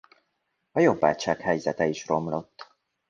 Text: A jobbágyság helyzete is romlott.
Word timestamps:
A 0.71 0.79
jobbágyság 0.79 1.39
helyzete 1.39 1.85
is 1.87 2.07
romlott. 2.07 2.75